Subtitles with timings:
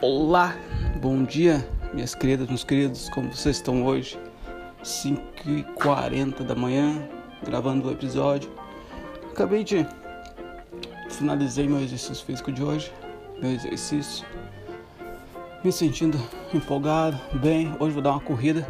[0.00, 0.56] Olá,
[1.02, 4.16] bom dia, minhas queridas, meus queridos, como vocês estão hoje?
[4.84, 7.08] 5h40 da manhã,
[7.44, 8.48] gravando o episódio.
[9.32, 9.84] Acabei de.
[11.10, 12.92] Finalizei meu exercício físico de hoje,
[13.42, 14.24] meu exercício.
[15.64, 16.16] Me sentindo
[16.54, 17.74] empolgado, bem.
[17.80, 18.68] Hoje vou dar uma corrida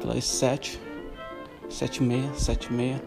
[0.00, 0.80] pelas 7,
[1.70, 3.02] 7 e meia, 7 e meia.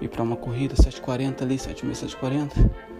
[0.00, 2.95] Ir pra uma corrida, 7h40 ali, 7 e meia, 7h40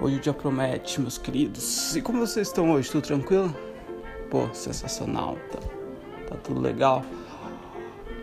[0.00, 1.96] Hoje o dia promete, meus queridos.
[1.96, 2.88] E como vocês estão hoje?
[2.88, 3.52] Tudo tranquilo?
[4.30, 5.36] Pô, sensacional.
[5.50, 5.58] Tá,
[6.28, 7.04] tá tudo legal.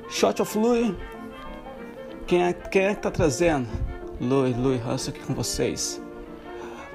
[0.09, 0.95] Shot of Louis.
[2.25, 3.67] Quem é, quem é que tá trazendo?
[4.21, 6.01] Louis, Louis Russell aqui com vocês.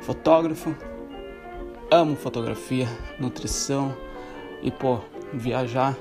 [0.01, 0.75] Fotógrafo.
[1.91, 3.95] Amo fotografia, nutrição
[4.63, 5.01] e, pô,
[5.35, 5.95] viajar.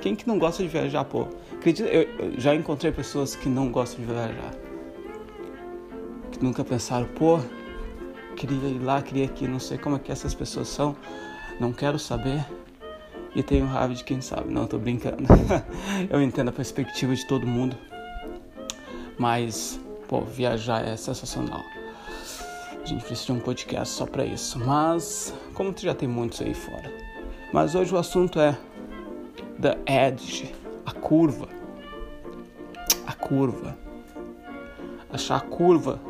[0.00, 1.28] Quem que não gosta de viajar, pô?
[1.54, 4.52] Acredita, eu, eu já encontrei pessoas que não gostam de viajar.
[6.32, 7.38] Que nunca pensaram, pô,
[8.44, 10.94] ir lá, queria aqui, não sei como é que essas pessoas são,
[11.58, 12.44] não quero saber
[13.34, 14.52] e tenho raiva de quem sabe.
[14.52, 15.24] Não, tô brincando.
[16.10, 17.76] eu entendo a perspectiva de todo mundo,
[19.18, 21.62] mas, pô, viajar é sensacional.
[22.82, 26.54] A gente precisa de um podcast só para isso, mas como já tem muitos aí
[26.54, 26.92] fora.
[27.52, 28.56] Mas hoje o assunto é
[29.60, 31.48] the edge, a curva.
[33.06, 33.76] A curva.
[35.10, 36.00] Achar a curva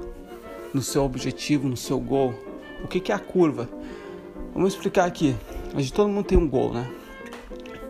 [0.72, 2.34] no seu objetivo, no seu gol.
[2.82, 3.68] O que, que é a curva?
[4.52, 5.34] Vamos explicar aqui.
[5.74, 6.90] A gente, todo mundo tem um gol, né?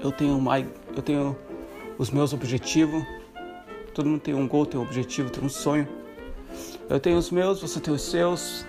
[0.01, 1.37] Eu tenho, uma, eu tenho
[1.99, 3.05] os meus objetivos.
[3.95, 5.89] Todo mundo tem um gol, tem um objetivo, tem um sonho.
[6.89, 8.67] Eu tenho os meus, você tem os seus.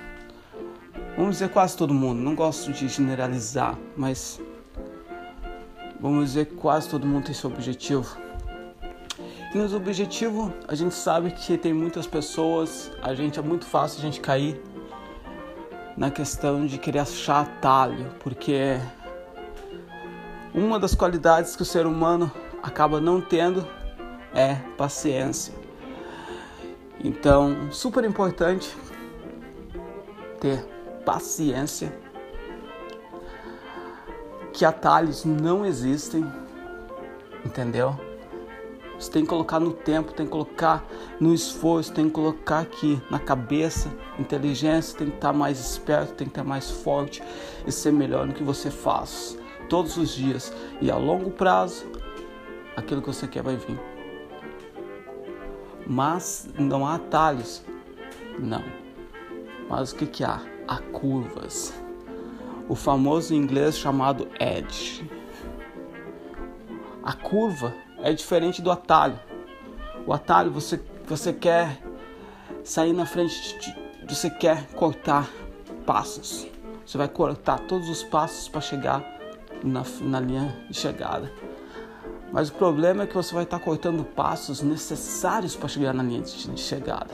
[1.16, 2.20] Vamos dizer quase todo mundo.
[2.22, 4.40] Não gosto de generalizar, mas
[6.00, 8.27] vamos dizer quase todo mundo tem seu objetivo.
[9.58, 14.02] Nos objetivos, a gente sabe que tem muitas pessoas, a gente é muito fácil a
[14.04, 14.62] gente cair
[15.98, 18.80] na questão de querer achar atalho, porque
[20.54, 22.32] uma das qualidades que o ser humano
[22.62, 23.68] acaba não tendo
[24.32, 25.56] é paciência.
[27.04, 28.78] Então, super importante
[30.40, 30.64] ter
[31.04, 31.92] paciência,
[34.54, 36.32] que atalhos não existem,
[37.44, 38.07] entendeu?
[39.00, 40.84] Você tem que colocar no tempo, tem que colocar
[41.20, 46.28] no esforço, tem que colocar aqui na cabeça, inteligência, tem que estar mais esperto, tem
[46.28, 47.22] que estar mais forte
[47.66, 49.38] e ser melhor no que você faz
[49.70, 50.52] todos os dias.
[50.82, 51.86] E a longo prazo,
[52.76, 53.80] aquilo que você quer vai vir.
[55.86, 57.64] Mas não há atalhos.
[58.40, 58.64] Não.
[59.70, 60.42] Mas o que, que há?
[60.68, 61.74] Há curvas.
[62.68, 65.10] O famoso inglês chamado edge.
[67.04, 69.20] A curva é diferente do atalho.
[70.06, 71.82] O atalho você, você quer
[72.64, 73.76] sair na frente, de,
[74.08, 75.30] você quer cortar
[75.86, 76.48] passos.
[76.86, 79.04] Você vai cortar todos os passos para chegar
[79.64, 81.32] na, na linha de chegada.
[82.32, 86.04] Mas o problema é que você vai estar tá cortando passos necessários para chegar na
[86.04, 87.14] linha de, chegada.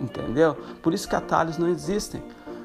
[0.00, 0.54] Entendeu?
[0.82, 2.22] Por isso que atalhos não existem.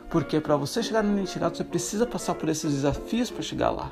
[0.10, 3.42] Porque para você chegar na linha de chegada, você precisa passar por esses desafios para
[3.42, 3.92] chegar lá.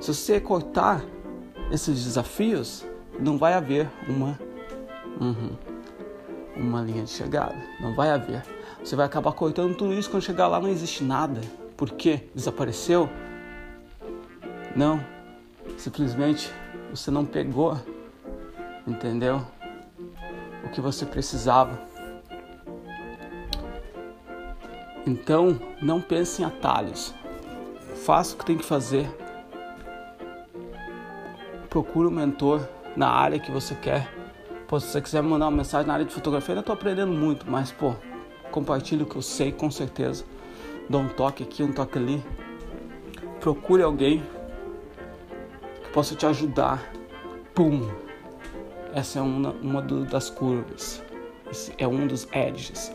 [0.00, 1.04] Se você cortar
[1.70, 2.84] esses desafios,
[3.18, 4.38] não vai haver uma,
[5.20, 5.56] uhum,
[6.56, 7.56] uma linha de chegada.
[7.80, 8.42] Não vai haver.
[8.82, 11.40] Você vai acabar cortando tudo isso quando chegar lá não existe nada.
[11.76, 12.28] Por quê?
[12.34, 13.08] Desapareceu?
[14.74, 15.04] Não.
[15.76, 16.50] Simplesmente
[16.90, 17.78] você não pegou,
[18.86, 19.40] entendeu?
[20.64, 21.78] O que você precisava.
[25.06, 27.14] Então, não pense em atalhos.
[28.04, 29.08] Faça o que tem que fazer
[31.70, 34.12] procure um mentor na área que você quer.
[34.66, 37.12] Pô, se você quiser mandar uma mensagem na área de fotografia, eu ainda estou aprendendo
[37.12, 37.94] muito, mas pô,
[38.50, 40.24] compartilhe o que eu sei com certeza.
[40.88, 42.22] Dá um toque aqui, um toque ali.
[43.38, 44.22] Procure alguém
[45.82, 46.92] que possa te ajudar.
[47.54, 47.88] Pum!
[48.92, 51.02] Essa é uma, uma do, das curvas.
[51.48, 52.92] Esse é um dos edges.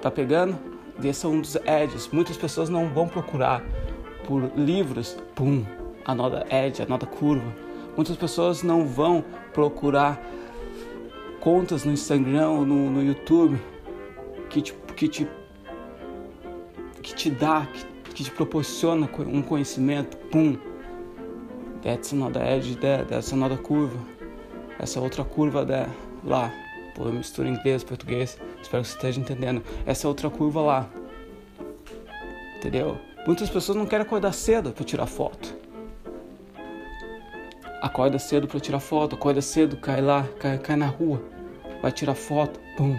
[0.00, 0.58] Tá pegando?
[1.02, 2.08] Esse é um dos edges.
[2.12, 3.62] Muitas pessoas não vão procurar
[4.26, 5.16] por livros.
[5.34, 5.64] Pum!
[6.04, 7.54] A nota edge, a nota curva.
[7.96, 10.20] Muitas pessoas não vão procurar
[11.40, 13.60] contas no Instagram no, no YouTube
[14.48, 15.28] que te, que te,
[17.02, 20.56] que te dá, que, que te proporciona um conhecimento, pum,
[21.82, 23.98] that's another edge that's another curva,
[24.78, 25.90] essa outra curva there,
[26.24, 26.52] lá,
[26.94, 30.90] pô, eu misturo inglês, português, espero que você esteja entendendo, essa outra curva lá,
[32.56, 32.98] entendeu?
[33.26, 35.61] Muitas pessoas não querem acordar cedo para tirar foto
[37.82, 41.20] acorda cedo para tirar foto, acorda cedo, cai lá, cai, cai na rua,
[41.82, 42.96] vai tirar foto, pum.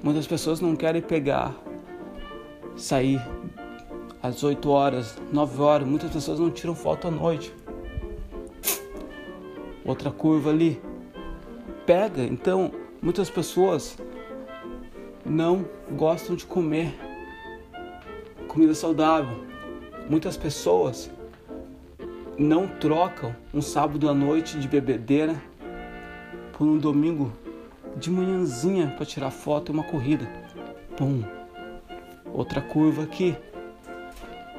[0.00, 1.52] Muitas pessoas não querem pegar
[2.76, 3.20] sair
[4.22, 5.88] às 8 horas, 9 horas.
[5.88, 7.52] Muitas pessoas não tiram foto à noite.
[9.84, 10.80] Outra curva ali.
[11.86, 12.70] Pega, então,
[13.02, 13.98] muitas pessoas
[15.24, 16.94] não gostam de comer
[18.46, 19.42] comida saudável.
[20.08, 21.10] Muitas pessoas
[22.38, 25.34] não trocam um sábado à noite de bebedeira
[26.52, 27.32] por um domingo
[27.96, 30.26] de manhãzinha para tirar foto e uma corrida.
[30.96, 31.22] Pum.
[32.32, 33.36] Outra curva aqui.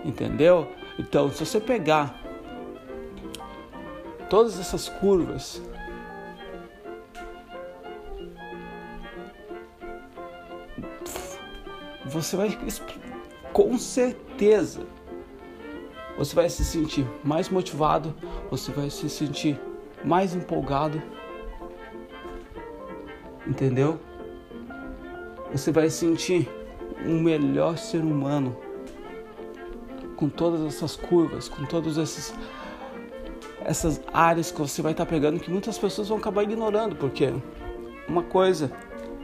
[0.03, 0.67] Entendeu?
[0.97, 2.21] Então, se você pegar
[4.29, 5.61] todas essas curvas
[12.05, 12.57] você vai
[13.51, 14.81] com certeza
[16.17, 18.13] você vai se sentir mais motivado,
[18.49, 19.59] você vai se sentir
[20.03, 21.01] mais empolgado.
[23.45, 23.99] Entendeu?
[25.51, 26.49] Você vai sentir
[27.05, 28.55] um melhor ser humano
[30.15, 32.33] com todas essas curvas, com todas essas
[33.65, 37.33] essas áreas que você vai estar pegando que muitas pessoas vão acabar ignorando, porque
[38.07, 38.71] uma coisa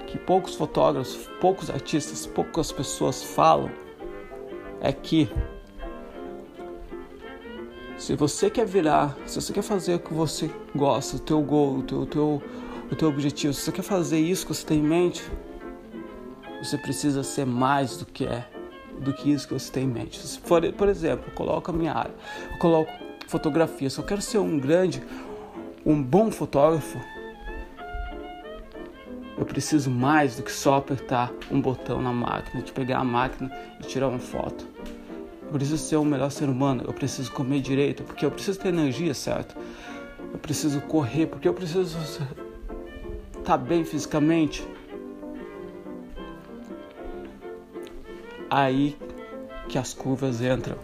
[0.07, 3.71] que poucos fotógrafos, poucos artistas, poucas pessoas falam
[4.81, 5.29] é que
[8.01, 11.77] se você quer virar, se você quer fazer o que você gosta, o teu gol,
[11.77, 12.43] o teu, o teu,
[12.91, 15.23] o teu objetivo, se você quer fazer isso que você tem em mente,
[16.63, 18.43] você precisa ser mais do que é,
[18.99, 20.17] do que isso que você tem em mente.
[20.17, 22.11] Se for, por exemplo, eu coloco a minha área,
[22.51, 22.91] eu coloco
[23.27, 25.03] fotografia, se eu quero ser um grande,
[25.85, 26.99] um bom fotógrafo,
[29.37, 33.55] eu preciso mais do que só apertar um botão na máquina, de pegar a máquina
[33.79, 34.67] e tirar uma foto.
[35.51, 38.69] Eu preciso ser o melhor ser humano, eu preciso comer direito, porque eu preciso ter
[38.69, 39.53] energia certa.
[40.31, 41.97] Eu preciso correr, porque eu preciso
[43.37, 44.65] estar bem fisicamente.
[48.49, 48.97] Aí
[49.67, 50.77] que as curvas entram.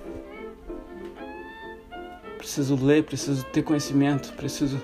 [2.38, 4.82] Preciso ler, preciso ter conhecimento, preciso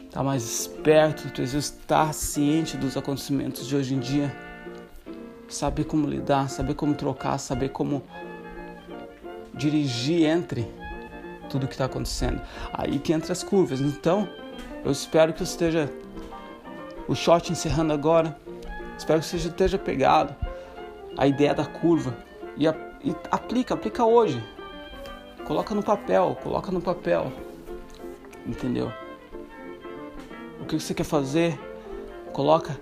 [0.00, 4.36] estar mais esperto, preciso estar ciente dos acontecimentos de hoje em dia.
[5.48, 8.02] Saber como lidar, saber como trocar, saber como
[9.54, 10.66] dirigir entre
[11.48, 12.40] tudo que está acontecendo.
[12.72, 13.80] Aí que entra as curvas.
[13.80, 14.28] Então,
[14.84, 15.92] eu espero que você esteja
[17.06, 18.36] o shot encerrando agora.
[18.96, 20.34] Espero que você esteja pegado
[21.16, 22.16] a ideia da curva
[22.56, 24.42] e, a, e aplica, aplica hoje.
[25.44, 27.32] Coloca no papel, coloca no papel.
[28.46, 28.92] Entendeu?
[30.60, 31.58] O que você quer fazer?
[32.32, 32.78] Coloca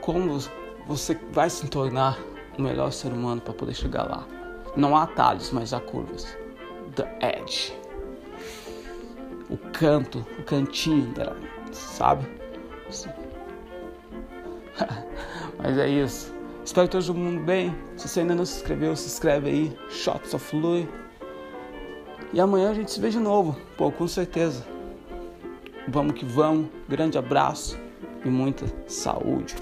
[0.00, 0.38] como
[0.86, 2.18] você vai se tornar
[2.58, 4.37] o melhor ser humano para poder chegar lá.
[4.76, 6.36] Não há atalhos, mas há curvas.
[6.94, 7.76] The edge.
[9.50, 11.36] O canto, o cantinho dela,
[11.72, 12.26] sabe?
[15.58, 16.34] mas é isso.
[16.64, 17.74] Espero que todo mundo bem.
[17.96, 19.78] Se você ainda não se inscreveu, se inscreve aí.
[19.88, 20.86] Shots of Louis.
[22.32, 23.56] E amanhã a gente se vê de novo.
[23.76, 24.66] Pô, com certeza.
[25.88, 26.68] Vamos que vamos.
[26.86, 27.78] Grande abraço
[28.22, 29.56] e muita saúde.